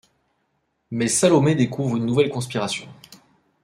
[0.89, 2.87] Mais Salomé découvre une nouvelle conspiration.